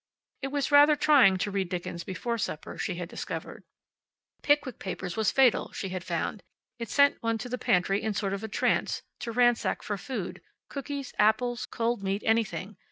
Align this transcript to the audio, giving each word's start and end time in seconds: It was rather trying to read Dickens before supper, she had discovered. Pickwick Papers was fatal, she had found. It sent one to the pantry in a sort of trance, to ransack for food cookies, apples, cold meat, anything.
It 0.41 0.47
was 0.47 0.71
rather 0.71 0.95
trying 0.95 1.37
to 1.37 1.51
read 1.51 1.69
Dickens 1.69 2.03
before 2.03 2.39
supper, 2.39 2.75
she 2.75 2.95
had 2.95 3.07
discovered. 3.07 3.63
Pickwick 4.41 4.79
Papers 4.79 5.15
was 5.15 5.31
fatal, 5.31 5.71
she 5.73 5.89
had 5.89 6.03
found. 6.03 6.41
It 6.79 6.89
sent 6.89 7.21
one 7.21 7.37
to 7.37 7.49
the 7.49 7.59
pantry 7.59 8.01
in 8.01 8.13
a 8.13 8.15
sort 8.15 8.33
of 8.33 8.41
trance, 8.49 9.03
to 9.19 9.31
ransack 9.31 9.83
for 9.83 9.99
food 9.99 10.41
cookies, 10.69 11.13
apples, 11.19 11.67
cold 11.67 12.01
meat, 12.01 12.23
anything. 12.25 12.77